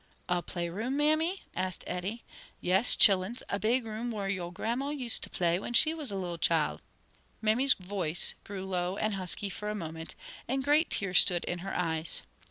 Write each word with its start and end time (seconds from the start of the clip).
"A 0.27 0.41
play 0.41 0.67
room, 0.67 0.97
mammy?" 0.97 1.43
asked 1.55 1.83
Eddie. 1.85 2.23
"Yes, 2.59 2.95
chillins, 2.95 3.43
a 3.49 3.59
big 3.59 3.85
room 3.85 4.09
whar 4.09 4.27
yo' 4.27 4.49
grandma 4.49 4.89
used 4.89 5.21
to 5.21 5.29
play 5.29 5.59
when 5.59 5.73
she 5.73 5.93
was 5.93 6.09
a 6.09 6.15
little 6.15 6.39
chile." 6.39 6.79
Mammy's 7.39 7.75
voice 7.75 8.33
grew 8.43 8.65
low 8.65 8.97
and 8.97 9.13
husky 9.13 9.47
for 9.51 9.69
a 9.69 9.75
moment, 9.75 10.15
and 10.47 10.63
great 10.63 10.89
tears 10.89 11.19
stood 11.19 11.45
in 11.45 11.59
her 11.59 11.75
eyes. 11.77 12.23